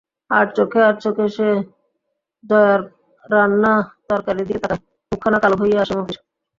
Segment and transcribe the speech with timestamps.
[0.31, 1.47] আড়চেখে আড়চোখে সে
[2.43, 2.81] জয়ার
[3.23, 3.73] রান্না
[4.09, 6.17] তরকারির দিকে তাকায়, মুখখানা কালো হইয়া আসে মতির।